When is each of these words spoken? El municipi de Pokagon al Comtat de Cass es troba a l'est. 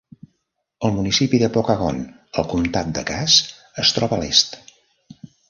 El 0.87 0.93
municipi 0.95 1.39
de 1.43 1.49
Pokagon 1.57 1.99
al 2.43 2.49
Comtat 2.55 2.91
de 2.97 3.05
Cass 3.11 3.37
es 3.85 3.95
troba 4.01 4.19
a 4.19 4.21
l'est. 4.25 4.59